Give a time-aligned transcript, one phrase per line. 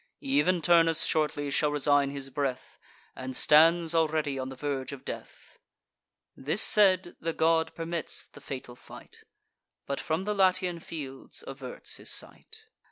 [0.23, 2.79] Ev'n Turnus shortly shall resign his breath,
[3.15, 5.59] And stands already on the verge of death."
[6.35, 9.25] This said, the god permits the fatal fight,
[9.85, 12.63] But from the Latian fields averts his sight.